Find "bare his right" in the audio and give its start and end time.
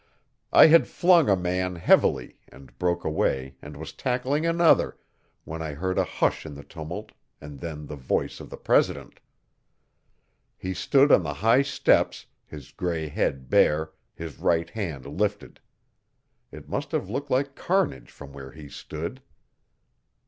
13.47-14.71